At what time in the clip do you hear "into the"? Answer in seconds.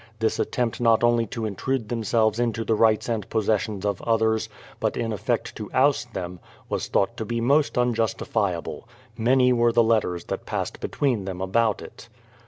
2.39-2.73